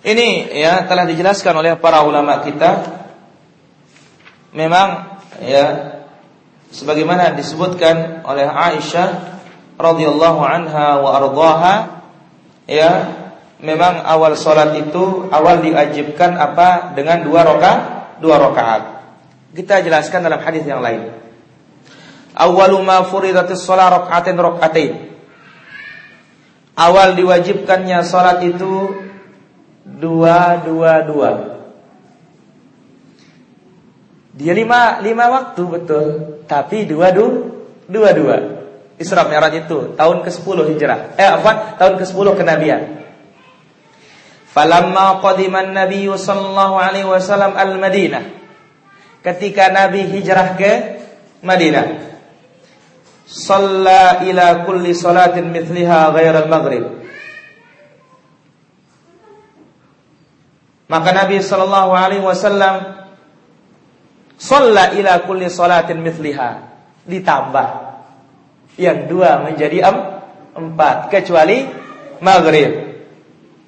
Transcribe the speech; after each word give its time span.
Ini 0.00 0.48
ya 0.56 0.88
telah 0.88 1.04
dijelaskan 1.04 1.60
oleh 1.60 1.76
para 1.76 2.00
ulama 2.00 2.40
kita. 2.40 3.00
Memang 4.56 5.20
ya 5.44 6.00
sebagaimana 6.72 7.36
disebutkan 7.36 8.24
oleh 8.24 8.48
Aisyah 8.48 9.08
radhiyallahu 9.76 10.40
anha 10.40 11.04
wa 11.04 11.10
ardhaha 11.20 11.74
ya 12.64 12.90
memang 13.60 14.00
awal 14.02 14.34
salat 14.40 14.72
itu 14.80 15.28
awal 15.28 15.60
diwajibkan 15.60 16.32
apa? 16.34 16.96
Dengan 16.96 17.20
dua 17.22 17.44
rakaat 17.44 17.80
dua 18.24 18.40
rakaat 18.40 18.82
kita 19.52 19.84
jelaskan 19.84 20.24
dalam 20.24 20.40
hadis 20.40 20.64
yang 20.64 20.80
lain. 20.80 21.12
Awwalu 22.34 22.80
ma 22.80 23.04
furidatis 23.04 23.68
shalah 23.68 24.00
rakaatin 24.00 24.38
rakaatain 24.38 25.10
awal 26.80 27.12
diwajibkannya 27.12 28.00
salat 28.00 28.40
itu 28.48 28.96
dua 30.00 30.64
dua 30.64 30.92
dua. 31.04 31.30
Dia 34.34 34.56
lima, 34.56 35.04
lima 35.04 35.28
waktu 35.28 35.62
betul. 35.68 36.06
Tapi 36.48 36.88
dua 36.88 37.12
dua 37.12 37.60
Dua 37.90 38.14
dua. 38.14 38.36
Isra 39.02 39.26
Mi'raj 39.26 39.66
itu 39.66 39.98
tahun 39.98 40.22
ke-10 40.22 40.58
hijrah. 40.70 41.18
Eh 41.18 41.26
apa? 41.26 41.74
Tahun 41.74 41.98
ke-10 41.98 42.26
kenabian. 42.38 43.02
Falamma 44.46 45.18
qadiman 45.18 45.74
Nabi 45.74 46.06
sallallahu 46.06 46.78
alaihi 46.78 47.08
wasallam 47.08 47.58
al-Madinah. 47.58 48.22
Ketika 49.26 49.74
Nabi 49.74 50.06
hijrah 50.06 50.54
ke 50.54 50.72
Madinah. 51.42 52.12
Salla 53.26 54.22
ila 54.22 54.62
kulli 54.62 54.94
salatin 54.94 55.50
mithliha 55.50 56.14
al 56.14 56.50
maghrib 56.50 56.99
Maka 60.90 61.14
Nabi 61.14 61.38
sallallahu 61.38 61.94
alaihi 61.94 62.26
wasallam 62.26 63.00
Sholla 64.40 64.96
ila 64.96 65.20
kulli 65.28 65.52
salatin 65.52 66.00
mithliha. 66.00 66.50
Ditambah. 67.04 67.68
Yang 68.80 68.98
dua 69.12 69.44
menjadi 69.44 69.84
em, 69.84 69.96
empat. 70.56 71.12
Kecuali 71.12 71.68
maghrib. 72.24 72.96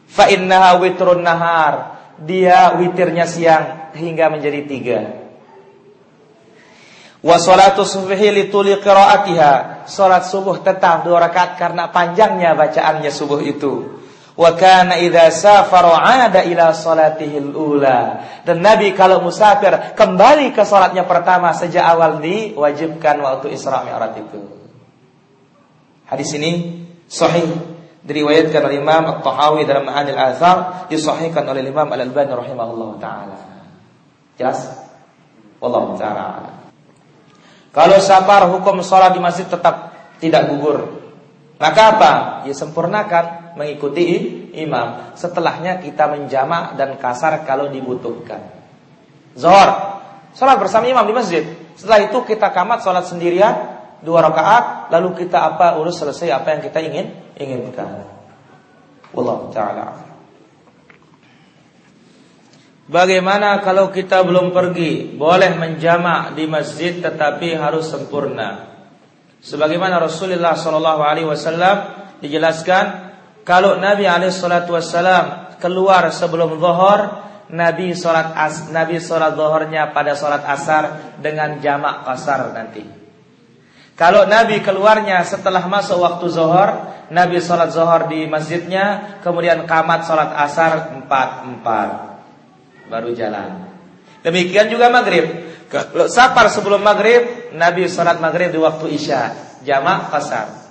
Fa 0.09 0.33
innaha 0.33 0.81
witrun 0.81 1.21
nahar. 1.21 1.75
Dia 2.17 2.81
witirnya 2.81 3.29
siang 3.29 3.93
hingga 3.93 4.33
menjadi 4.33 4.61
tiga. 4.65 5.01
Wa 7.21 7.37
salatu 7.37 7.85
subhi 7.85 8.33
lituli 8.33 8.81
qiraatiha. 8.81 9.85
Salat 9.85 10.25
subuh 10.25 10.65
tetap 10.65 11.05
dua 11.05 11.21
rakaat 11.29 11.61
karena 11.61 11.93
panjangnya 11.93 12.57
bacaannya 12.57 13.13
subuh 13.13 13.45
itu. 13.45 14.02
Wa 14.33 14.57
kana 14.57 14.97
idza 14.97 15.29
safara 15.29 16.01
'ada 16.01 16.41
ila 16.49 16.73
salatihil 16.73 17.53
ula. 17.53 18.25
Dan 18.49 18.65
Nabi 18.65 18.97
kalau 18.97 19.21
musafir 19.21 19.93
kembali 19.93 20.57
ke 20.57 20.65
salatnya 20.65 21.05
pertama 21.05 21.53
sejak 21.53 21.85
awal 21.85 22.19
diwajibkan 22.25 23.21
waktu 23.21 23.53
Isra 23.53 23.85
Mi'raj 23.85 24.17
itu. 24.17 24.41
Hadis 26.09 26.33
ini 26.37 26.85
sahih 27.09 27.45
diriwayatkan 28.03 28.61
oleh 28.67 28.83
Imam 28.83 29.05
At-Tahawi 29.19 29.63
dalam 29.69 29.87
Ma'anil 29.87 30.19
Athar 30.19 30.89
disahihkan 30.91 31.47
oleh 31.47 31.63
Imam 31.63 31.87
Al-Albani 31.87 32.33
rahimahullah 32.33 32.91
taala. 32.99 33.37
Jelas? 34.41 34.65
Wallahu 35.63 35.95
taala. 36.01 36.51
Kalau 37.73 37.99
safar 38.05 38.49
hukum 38.53 38.85
salat 38.85 39.17
di 39.17 39.21
masjid 39.21 39.49
tetap 39.49 39.97
tidak 40.21 40.53
gugur. 40.53 41.02
Maka 41.63 41.83
apa? 41.95 42.13
Ya 42.51 42.55
sempurnakan 42.59 43.55
mengikuti 43.55 44.03
imam. 44.51 45.15
Setelahnya 45.15 45.79
kita 45.79 46.11
menjamak 46.11 46.75
dan 46.75 46.99
kasar 46.99 47.47
kalau 47.47 47.71
dibutuhkan. 47.71 48.51
Zohor, 49.39 50.03
sholat 50.35 50.59
bersama 50.59 50.91
imam 50.91 51.07
di 51.07 51.15
masjid. 51.15 51.47
Setelah 51.79 52.11
itu 52.11 52.19
kita 52.27 52.51
kamat 52.51 52.83
sholat 52.83 53.07
sendirian 53.07 53.79
dua 54.03 54.27
rakaat, 54.27 54.91
lalu 54.91 55.23
kita 55.23 55.39
apa 55.55 55.79
urus 55.79 56.03
selesai 56.03 56.35
apa 56.35 56.59
yang 56.59 56.61
kita 56.67 56.83
ingin 56.83 57.07
inginkan. 57.39 58.11
Wallahu 59.15 59.55
taala. 59.55 60.03
Bagaimana 62.91 63.63
kalau 63.63 63.95
kita 63.95 64.27
belum 64.27 64.51
pergi? 64.51 65.15
Boleh 65.15 65.55
menjamak 65.55 66.35
di 66.35 66.51
masjid 66.51 66.99
tetapi 66.99 67.55
harus 67.55 67.87
sempurna. 67.87 68.73
Sebagaimana 69.43 69.99
Rasulullah 69.99 70.55
Shallallahu 70.55 71.03
Alaihi 71.03 71.27
Wasallam 71.27 71.77
dijelaskan 72.23 73.11
kalau 73.43 73.75
Nabi 73.75 74.07
Alaihi 74.07 74.31
Wasallam 74.31 75.59
keluar 75.59 76.07
sebelum 76.15 76.63
zuhur, 76.63 77.01
Nabi 77.51 77.91
sholat 77.99 78.39
as, 78.39 78.71
Nabi 78.71 79.03
sholat 79.03 79.35
zuhurnya 79.35 79.91
pada 79.91 80.15
sholat 80.15 80.47
asar 80.47 81.15
dengan 81.19 81.59
jamak 81.59 82.07
kasar 82.07 82.55
nanti. 82.55 82.87
Kalau 83.99 84.31
Nabi 84.31 84.63
keluarnya 84.63 85.21
setelah 85.27 85.67
masuk 85.67 85.99
waktu 85.99 86.27
zuhur, 86.31 86.71
Nabi 87.11 87.43
sholat 87.43 87.75
zuhur 87.75 88.07
di 88.07 88.31
masjidnya, 88.31 89.19
kemudian 89.27 89.67
kamat 89.67 90.07
sholat 90.07 90.31
asar 90.39 90.95
empat 90.95 91.51
empat, 91.51 91.89
baru 92.87 93.11
jalan. 93.11 93.72
Demikian 94.23 94.71
juga 94.71 94.87
maghrib. 94.89 95.27
Kalau 95.67 96.07
safar 96.07 96.47
sebelum 96.53 96.85
maghrib, 96.85 97.51
Nabi 97.57 97.89
sholat 97.89 98.21
maghrib 98.21 98.53
di 98.53 98.61
waktu 98.61 98.93
isya, 98.93 99.21
jamak 99.67 100.13
kasar. 100.13 100.63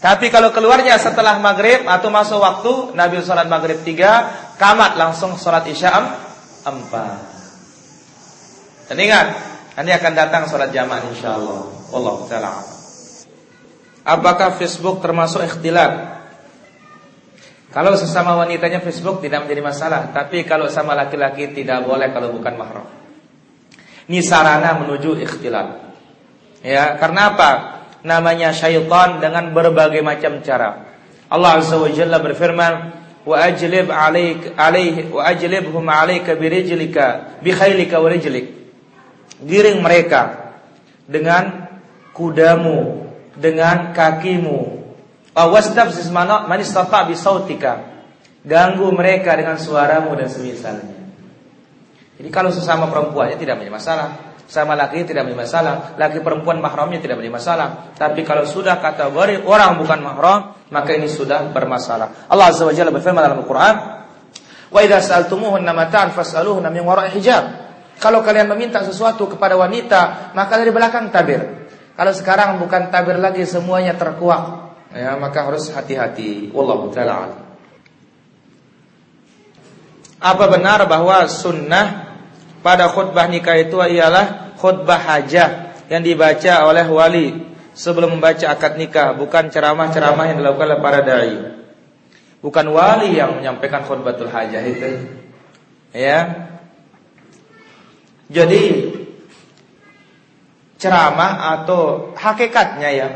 Tapi 0.00 0.32
kalau 0.32 0.52
keluarnya 0.52 0.96
setelah 0.96 1.36
maghrib 1.40 1.84
atau 1.84 2.08
masuk 2.08 2.40
waktu, 2.40 2.72
Nabi 2.96 3.20
sholat 3.20 3.48
maghrib 3.48 3.80
tiga, 3.84 4.28
kamat 4.56 5.00
langsung 5.00 5.36
sholat 5.36 5.64
isya 5.64 5.90
empat. 6.64 7.18
Dan 8.92 8.96
ingat, 9.00 9.26
nanti 9.80 9.90
akan 9.96 10.12
datang 10.12 10.42
sholat 10.48 10.68
jamak 10.72 11.08
insya 11.08 11.36
Allah. 11.36 11.68
Allah 11.90 12.16
taala. 12.28 12.52
Apakah 14.04 14.56
Facebook 14.60 15.00
termasuk 15.00 15.40
ikhtilat? 15.44 16.20
Kalau 17.70 17.94
sesama 17.94 18.34
wanitanya 18.34 18.82
Facebook 18.82 19.22
tidak 19.24 19.46
menjadi 19.46 19.62
masalah, 19.62 20.00
tapi 20.10 20.42
kalau 20.42 20.66
sama 20.68 20.92
laki-laki 20.92 21.54
tidak 21.54 21.86
boleh 21.86 22.10
kalau 22.10 22.34
bukan 22.34 22.54
mahram. 22.58 22.99
Ini 24.10 24.26
sarana 24.26 24.74
menuju 24.74 25.22
ikhtilaf. 25.22 25.94
Ya, 26.66 26.98
karena 26.98 27.30
apa? 27.30 27.50
Namanya 28.02 28.50
syaitan 28.50 29.22
dengan 29.22 29.54
berbagai 29.54 30.02
macam 30.02 30.42
cara. 30.42 30.90
Allah 31.30 31.62
Azza 31.62 31.78
wa 31.78 31.86
Jalla 31.86 32.18
berfirman, 32.18 32.72
"Wa 33.22 33.46
ajlib 33.46 33.86
'alaik 33.86 34.58
'alaihi 34.58 35.14
wa 35.14 35.22
ajlibhum 35.30 35.86
'alaika 35.86 36.34
birijlika 36.34 37.38
bi 37.38 37.54
khailika 37.54 38.02
wa 38.02 38.10
rijlik." 38.10 38.50
Giring 39.46 39.78
mereka 39.78 40.50
dengan 41.06 41.70
kudamu, 42.10 43.06
dengan 43.38 43.94
kakimu. 43.94 44.82
Awastafziz 45.38 46.10
man 46.10 46.58
istata 46.58 47.06
bi 47.06 47.14
sautika. 47.14 47.86
Ganggu 48.42 48.90
mereka 48.90 49.38
dengan 49.38 49.54
suaramu 49.54 50.18
dan 50.18 50.26
semisalnya. 50.26 50.99
Jadi 52.20 52.28
kalau 52.28 52.52
sesama 52.52 52.84
perempuannya 52.92 53.40
tidak 53.40 53.56
menjadi 53.56 53.72
masalah, 53.80 54.08
sama 54.44 54.76
laki 54.76 55.08
tidak 55.08 55.24
menjadi 55.24 55.40
masalah, 55.40 55.74
laki 55.96 56.20
perempuan 56.20 56.60
mahramnya 56.60 57.00
tidak 57.00 57.16
menjadi 57.16 57.32
masalah. 57.32 57.68
Tapi 57.96 58.20
kalau 58.28 58.44
sudah 58.44 58.76
kategori 58.76 59.48
orang 59.48 59.80
bukan 59.80 59.98
mahram, 60.04 60.52
maka 60.68 60.92
ini 60.92 61.08
sudah 61.08 61.48
bermasalah. 61.48 62.28
Allah 62.28 62.52
Azza 62.52 62.68
wa 62.68 62.76
Jalla 62.76 62.92
berfirman 62.92 63.24
dalam 63.24 63.40
Al-Qur'an, 63.40 63.76
"Wa 64.68 64.80
idza 64.84 65.00
sa'altumuhunna 65.00 65.72
mata'an 65.72 66.12
fas'aluhunna 66.12 66.68
min 66.68 66.84
wara'i 66.84 67.16
hijab." 67.16 67.44
Kalau 67.96 68.20
kalian 68.20 68.52
meminta 68.52 68.84
sesuatu 68.84 69.24
kepada 69.24 69.56
wanita, 69.56 70.32
maka 70.36 70.60
dari 70.60 70.68
belakang 70.74 71.08
tabir. 71.08 71.68
Kalau 71.96 72.12
sekarang 72.12 72.60
bukan 72.60 72.92
tabir 72.92 73.16
lagi 73.16 73.48
semuanya 73.48 73.96
terkuak, 73.96 74.76
ya 74.92 75.16
maka 75.16 75.48
harus 75.48 75.72
hati-hati. 75.72 76.52
Wallahu 76.52 76.92
taala. 76.92 77.48
Apa 80.20 80.44
benar 80.52 80.84
bahwa 80.84 81.24
sunnah 81.28 81.99
pada 82.60 82.92
khutbah 82.92 83.24
nikah 83.28 83.56
itu 83.56 83.80
ialah 83.80 84.56
khutbah 84.60 85.00
hajah 85.00 85.72
yang 85.88 86.04
dibaca 86.04 86.68
oleh 86.68 86.86
wali 86.86 87.26
sebelum 87.72 88.20
membaca 88.20 88.52
akad 88.52 88.76
nikah, 88.76 89.16
bukan 89.16 89.48
ceramah-ceramah 89.48 90.24
yang 90.28 90.36
dilakukan 90.44 90.66
oleh 90.68 90.80
para 90.84 91.00
dai. 91.00 91.34
Bukan 92.40 92.66
wali 92.72 93.16
yang 93.16 93.40
menyampaikan 93.40 93.84
khutbatul 93.84 94.28
hajah 94.28 94.62
itu. 94.64 94.88
Ya. 95.92 96.48
Jadi 98.30 98.62
ceramah 100.80 101.60
atau 101.60 102.12
hakikatnya 102.16 102.90
ya. 102.92 103.08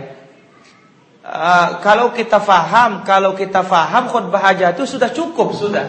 Uh, 1.25 1.81
kalau 1.81 2.12
kita 2.12 2.37
faham, 2.37 3.00
kalau 3.08 3.32
kita 3.32 3.64
faham 3.64 4.12
khutbah 4.12 4.52
hajah 4.52 4.76
itu 4.76 4.85
sudah 4.85 5.08
cukup 5.08 5.56
sudah. 5.56 5.88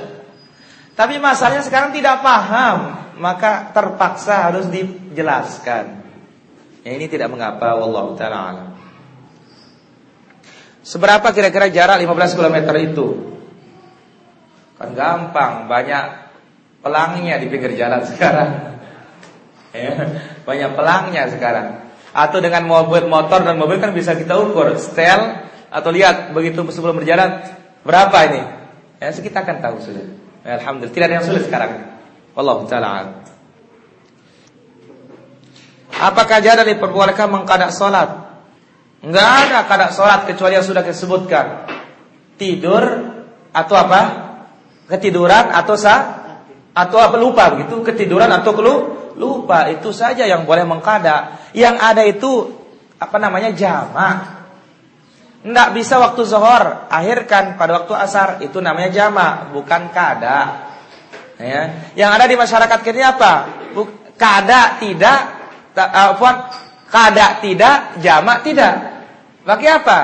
Tapi 0.95 1.19
masalahnya 1.19 1.59
sekarang 1.59 1.91
tidak 1.91 2.23
paham 2.23 3.04
maka 3.15 3.71
terpaksa 3.71 4.51
harus 4.51 4.67
dijelaskan. 4.67 6.05
Ya, 6.85 6.91
ini 6.93 7.09
tidak 7.09 7.33
mengapa 7.33 7.73
wallahu 7.73 8.13
taala 8.13 8.77
Seberapa 10.85 11.33
kira-kira 11.33 11.73
jarak 11.73 11.97
15 11.97 12.37
km 12.37 12.57
itu? 12.77 13.07
Kan 14.77 14.93
gampang, 14.93 15.65
banyak 15.65 16.03
pelangnya 16.85 17.41
di 17.41 17.49
pinggir 17.49 17.73
jalan 17.73 18.05
sekarang. 18.13 18.49
Ya, 19.73 19.93
banyak 20.45 20.71
pelangnya 20.77 21.25
sekarang. 21.33 21.89
Atau 22.13 22.37
dengan 22.39 22.69
mobil 22.69 23.09
motor 23.09 23.41
dan 23.41 23.57
mobil 23.57 23.81
kan 23.81 23.97
bisa 23.97 24.13
kita 24.13 24.37
ukur 24.37 24.77
setel 24.77 25.49
atau 25.73 25.89
lihat 25.89 26.31
begitu 26.37 26.61
sebelum 26.69 27.01
berjalan 27.01 27.41
berapa 27.81 28.17
ini. 28.29 28.41
Ya, 29.01 29.09
kita 29.09 29.41
akan 29.41 29.57
tahu 29.65 29.75
sudah. 29.81 30.05
Ya, 30.45 30.61
Alhamdulillah 30.61 30.93
tidak 30.93 31.07
ada 31.09 31.15
yang 31.17 31.25
sulit 31.25 31.43
sekarang. 31.49 31.94
Wallahu 32.35 32.67
taala. 32.67 33.23
Apakah 35.95 36.43
jadah 36.43 36.67
diperbolehkan 36.67 37.31
mengkadak 37.31 37.71
salat? 37.71 38.27
Enggak 38.99 39.27
ada 39.47 39.59
kadak 39.63 39.91
salat 39.95 40.27
kecuali 40.27 40.59
yang 40.59 40.67
sudah 40.67 40.83
disebutkan. 40.83 41.45
Tidur 42.35 42.83
atau 43.55 43.75
apa? 43.79 44.01
Ketiduran 44.91 45.55
atau 45.55 45.79
sa 45.79 45.95
atau 46.75 46.99
apa 46.99 47.15
lupa 47.15 47.55
begitu? 47.55 47.79
Ketiduran 47.79 48.27
atau 48.27 48.51
kelu 48.51 48.75
lupa 49.15 49.71
itu 49.71 49.95
saja 49.95 50.27
yang 50.27 50.43
boleh 50.43 50.67
mengkada. 50.67 51.39
Yang 51.55 51.75
ada 51.79 52.03
itu 52.03 52.31
apa 52.99 53.15
namanya 53.15 53.55
jama. 53.55 54.35
Tidak 55.45 55.69
bisa 55.77 56.01
waktu 56.01 56.25
zuhur, 56.25 56.89
akhirkan 56.89 57.53
pada 57.55 57.79
waktu 57.79 57.93
asar 57.93 58.41
itu 58.41 58.57
namanya 58.59 58.89
jama, 58.89 59.53
bukan 59.53 59.93
kada. 59.93 60.73
Ya. 61.35 61.91
Yang 61.95 62.09
ada 62.15 62.25
di 62.27 62.35
masyarakat 62.39 62.79
kita 62.79 62.99
apa? 63.15 63.33
Kada 64.15 64.79
tidak, 64.79 65.19
ta, 65.75 66.15
uh, 66.15 66.35
kada 66.87 67.43
tidak, 67.43 67.99
jama 67.99 68.39
tidak. 68.39 68.73
Bagi 69.43 69.67
apa? 69.67 69.99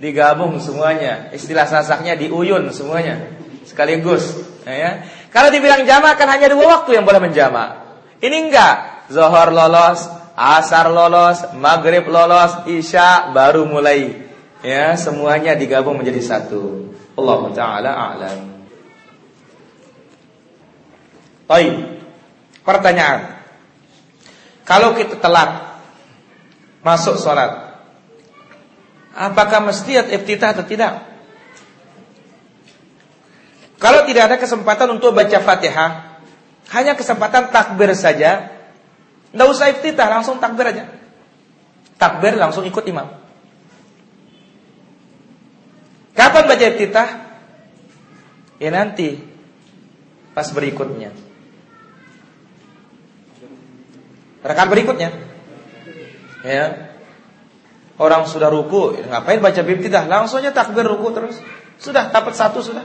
Digabung 0.00 0.58
semuanya. 0.58 1.30
Istilah 1.30 1.70
sasaknya 1.70 2.18
diuyun 2.18 2.66
semuanya 2.74 3.40
sekaligus. 3.70 4.34
Ya. 4.66 5.06
Kalau 5.30 5.54
dibilang 5.54 5.86
jama 5.86 6.18
kan 6.18 6.26
hanya 6.26 6.50
dua 6.50 6.82
waktu 6.82 6.98
yang 6.98 7.06
boleh 7.06 7.22
menjama. 7.22 7.86
Ini 8.18 8.50
enggak. 8.50 8.76
Zohor 9.10 9.50
lolos, 9.50 10.06
asar 10.34 10.90
lolos, 10.90 11.54
maghrib 11.58 12.06
lolos, 12.06 12.66
isya 12.66 13.30
baru 13.34 13.66
mulai. 13.66 14.28
Ya, 14.60 14.92
semuanya 14.94 15.56
digabung 15.56 15.98
menjadi 15.98 16.20
satu. 16.20 16.92
Allah 17.16 17.40
taala 17.56 17.90
a'lam. 17.90 18.38
Baik. 21.50 21.98
Pertanyaan. 22.62 23.42
Kalau 24.62 24.94
kita 24.94 25.18
telat 25.18 25.82
masuk 26.86 27.18
sholat, 27.18 27.74
apakah 29.10 29.58
mesti 29.66 29.98
iftitah 30.14 30.54
atau 30.54 30.62
tidak? 30.62 31.10
Kalau 33.82 34.06
tidak 34.06 34.30
ada 34.30 34.36
kesempatan 34.38 34.94
untuk 34.94 35.10
baca 35.10 35.42
Fatihah, 35.42 36.22
hanya 36.70 36.94
kesempatan 36.94 37.50
takbir 37.50 37.90
saja, 37.98 38.54
tidak 39.34 39.48
usah 39.50 39.74
iftitah, 39.74 40.06
langsung 40.06 40.38
takbir 40.38 40.70
aja. 40.70 40.86
Takbir 41.98 42.38
langsung 42.38 42.62
ikut 42.62 42.84
imam. 42.86 43.10
Kapan 46.14 46.44
baca 46.46 46.64
iftitah? 46.70 47.08
Ya 48.62 48.70
nanti 48.70 49.18
pas 50.36 50.46
berikutnya. 50.54 51.29
Rekan 54.40 54.66
berikutnya. 54.72 55.10
Ya. 56.44 56.96
Orang 58.00 58.24
sudah 58.24 58.48
ruku, 58.48 58.96
ngapain 59.12 59.44
baca 59.44 59.60
iftitah? 59.60 60.08
Langsungnya 60.08 60.56
takbir 60.56 60.88
ruku 60.88 61.12
terus. 61.12 61.36
Sudah 61.76 62.08
dapat 62.08 62.32
satu 62.32 62.64
sudah. 62.64 62.84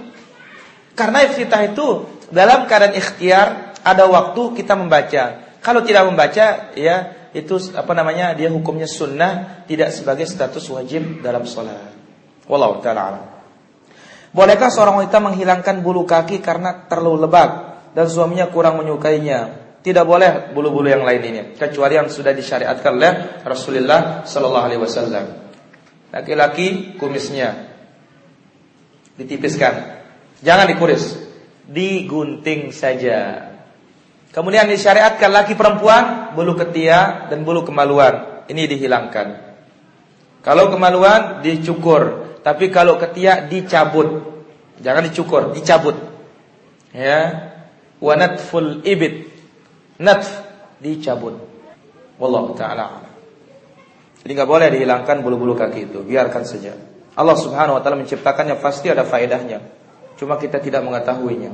Karena 0.91 1.23
iftitah 1.23 1.71
itu 1.71 2.03
dalam 2.27 2.67
keadaan 2.67 2.91
ikhtiar 2.99 3.75
ada 3.79 4.03
waktu 4.11 4.59
kita 4.59 4.75
membaca. 4.75 5.55
Kalau 5.63 5.81
tidak 5.87 6.11
membaca, 6.11 6.75
ya 6.75 6.95
itu 7.31 7.55
apa 7.75 7.91
namanya 7.95 8.35
dia 8.35 8.51
hukumnya 8.51 8.87
sunnah, 8.91 9.63
tidak 9.67 9.95
sebagai 9.95 10.27
status 10.27 10.67
wajib 10.67 11.23
dalam 11.23 11.47
sholat. 11.47 11.95
Wallahu 12.45 12.83
taala 12.85 13.35
Bolehkah 14.35 14.67
seorang 14.67 14.99
wanita 14.99 15.23
menghilangkan 15.23 15.79
bulu 15.79 16.03
kaki 16.03 16.43
karena 16.43 16.91
terlalu 16.91 17.23
lebat 17.23 17.51
dan 17.95 18.11
suaminya 18.11 18.51
kurang 18.51 18.83
menyukainya? 18.83 19.64
Tidak 19.85 20.01
boleh 20.01 20.49
bulu-bulu 20.49 20.89
yang 20.89 21.05
lain 21.05 21.21
ini, 21.21 21.41
kecuali 21.53 21.93
yang 21.93 22.09
sudah 22.09 22.33
disyariatkan 22.33 22.89
oleh 22.89 23.13
Rasulullah 23.45 24.25
Sallallahu 24.25 24.65
Alaihi 24.65 24.81
Wasallam. 24.81 25.25
Laki-laki 26.09 26.97
kumisnya 26.97 27.69
ditipiskan, 29.13 30.01
jangan 30.41 30.73
dikuris, 30.73 31.21
digunting 31.69 32.73
saja. 32.73 33.53
Kemudian 34.33 34.65
disyariatkan 34.73 35.29
laki 35.29 35.53
perempuan 35.53 36.33
bulu 36.33 36.57
ketiak 36.57 37.29
dan 37.29 37.45
bulu 37.45 37.61
kemaluan. 37.61 38.41
Ini 38.49 38.65
dihilangkan. 38.65 39.27
Kalau 40.41 40.73
kemaluan 40.73 41.45
dicukur, 41.45 42.33
tapi 42.41 42.73
kalau 42.73 42.97
ketiak 42.97 43.53
dicabut. 43.53 44.33
Jangan 44.81 45.05
dicukur, 45.13 45.53
dicabut. 45.53 45.93
Ya. 46.89 47.53
Wa 48.01 48.17
natful 48.17 48.81
ibit. 48.81 49.34
Natf 50.01 50.27
dicabut. 50.83 51.39
Wallahu 52.19 52.55
taala. 52.55 53.03
Jadi 54.25 54.31
nggak 54.33 54.49
boleh 54.49 54.67
dihilangkan 54.73 55.21
bulu-bulu 55.21 55.53
kaki 55.53 55.91
itu, 55.91 56.01
biarkan 56.01 56.43
saja. 56.47 56.73
Allah 57.15 57.37
Subhanahu 57.37 57.79
wa 57.79 57.81
taala 57.83 58.01
menciptakannya 58.01 58.59
pasti 58.59 58.91
ada 58.91 59.07
faedahnya. 59.07 59.63
Cuma 60.19 60.35
kita 60.39 60.59
tidak 60.59 60.83
mengetahuinya. 60.83 61.53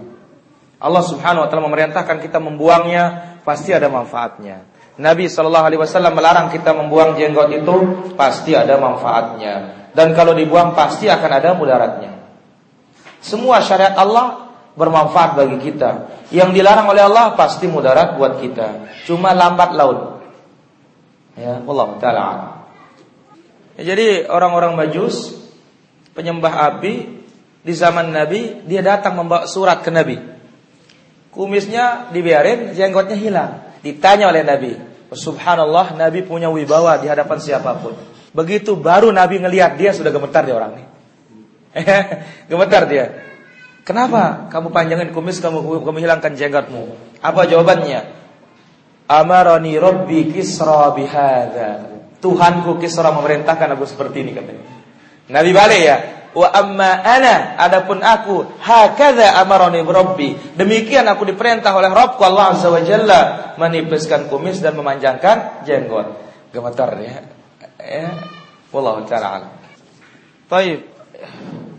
Allah 0.82 1.04
Subhanahu 1.06 1.46
wa 1.46 1.48
taala 1.50 1.68
memerintahkan 1.70 2.18
kita 2.24 2.42
membuangnya, 2.42 3.38
pasti 3.46 3.74
ada 3.74 3.90
manfaatnya. 3.90 4.66
Nabi 4.98 5.30
Shallallahu 5.30 5.66
alaihi 5.66 5.82
wasallam 5.82 6.14
melarang 6.14 6.48
kita 6.50 6.74
membuang 6.74 7.18
jenggot 7.18 7.50
itu, 7.54 7.76
pasti 8.18 8.58
ada 8.58 8.78
manfaatnya. 8.82 9.88
Dan 9.92 10.14
kalau 10.18 10.34
dibuang 10.34 10.74
pasti 10.74 11.12
akan 11.12 11.32
ada 11.32 11.54
mudaratnya. 11.54 12.12
Semua 13.22 13.62
syariat 13.62 13.94
Allah 14.00 14.51
bermanfaat 14.76 15.36
bagi 15.36 15.58
kita. 15.60 16.08
Yang 16.32 16.62
dilarang 16.62 16.88
oleh 16.88 17.04
Allah 17.04 17.36
pasti 17.36 17.68
mudarat 17.68 18.16
buat 18.16 18.40
kita. 18.40 19.00
Cuma 19.08 19.36
lambat 19.36 19.76
laun. 19.76 20.24
Ya, 21.36 21.60
Allah 21.64 21.88
taala. 22.00 22.28
Ya, 23.80 23.96
jadi 23.96 24.28
orang-orang 24.28 24.76
Majus 24.76 25.32
penyembah 26.12 26.76
api 26.76 27.24
di 27.64 27.74
zaman 27.76 28.12
Nabi 28.12 28.68
dia 28.68 28.84
datang 28.84 29.16
membawa 29.16 29.48
surat 29.48 29.80
ke 29.84 29.92
Nabi. 29.92 30.20
Kumisnya 31.32 32.12
dibiarin, 32.12 32.76
jenggotnya 32.76 33.16
hilang. 33.16 33.52
Ditanya 33.80 34.28
oleh 34.28 34.44
Nabi. 34.44 34.76
Subhanallah, 35.12 35.96
Nabi 35.96 36.24
punya 36.24 36.52
wibawa 36.52 37.00
di 37.00 37.08
hadapan 37.08 37.40
siapa 37.40 37.80
pun. 37.80 37.96
Begitu 38.32 38.76
baru 38.80 39.12
Nabi 39.12 39.40
ngelihat 39.40 39.76
dia 39.80 39.92
sudah 39.96 40.12
gemetar 40.12 40.44
dia 40.44 40.56
orang 40.56 40.80
ini. 40.80 40.86
gemetar 42.52 42.84
dia. 42.88 43.31
Kenapa 43.82 44.52
kamu 44.54 44.70
panjangin 44.70 45.10
kumis, 45.10 45.42
kamu 45.42 45.82
kamu 45.82 45.98
hilangkan 46.00 46.38
jenggotmu? 46.38 47.18
Apa 47.22 47.50
jawabannya? 47.50 48.22
Amaroni 49.10 49.76
Robbi 49.82 50.30
Kisra 50.30 50.94
bihada. 50.94 51.90
Tuhanku 52.22 52.78
Kisra 52.78 53.10
memerintahkan 53.10 53.74
aku 53.74 53.90
seperti 53.90 54.22
ini 54.22 54.32
katanya. 54.38 54.64
Nabi 55.32 55.50
balik 55.52 55.82
ya, 55.82 55.98
Wa 56.32 56.48
amma 56.56 57.04
ana 57.04 57.60
adapun 57.60 58.00
aku 58.00 58.48
hakadha 58.64 59.36
amaroni 59.44 59.84
rabbi. 59.84 60.56
Demikian 60.56 61.04
aku 61.12 61.28
diperintah 61.28 61.76
oleh 61.76 61.92
Rabbku 61.92 62.24
Allah 62.24 62.56
Azza 62.56 62.72
wa 62.72 62.80
Jalla 62.80 63.52
menipiskan 63.60 64.32
kumis 64.32 64.64
dan 64.64 64.80
memanjangkan 64.80 65.68
jenggot. 65.68 66.08
Gemetar 66.56 66.96
ya. 67.04 67.20
Ya. 67.84 68.12
Wallahu 68.72 69.04
taala 69.12 69.60
Baik. 70.48 70.91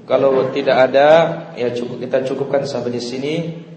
Kalau 0.03 0.51
tidak 0.51 0.91
ada 0.91 1.09
ya 1.55 1.71
cukup 1.71 2.03
kita 2.03 2.27
cukupkan 2.27 2.67
sampai 2.67 2.91
di 2.91 3.03
sini. 3.03 3.35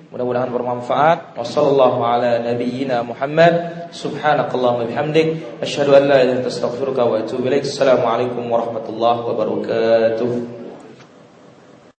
Mudah-mudahan 0.10 0.48
bermanfaat. 0.48 1.36
Wassallallahu 1.36 2.00
ala 2.02 2.40
nabiyyina 2.40 3.04
Muhammad. 3.04 3.88
Subhanakallahumma 3.92 4.88
bihamdik 4.88 5.60
asyhadu 5.60 5.92
an 5.92 6.08
la 6.08 6.24
ilaha 6.24 6.24
illa 6.24 6.34
anta 6.40 6.50
astaghfiruka 6.50 7.04
wa 7.04 7.20
atubu 7.20 7.46
ilaik. 7.52 7.68
Assalamualaikum 7.68 8.48
warahmatullahi 8.48 9.22
wabarakatuh. 9.28 10.65